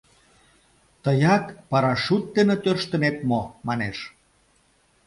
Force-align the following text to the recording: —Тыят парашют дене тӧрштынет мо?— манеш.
—Тыят 1.03 1.45
парашют 1.69 2.23
дене 2.35 2.55
тӧрштынет 2.63 3.17
мо?— 3.29 3.41
манеш. 3.67 3.97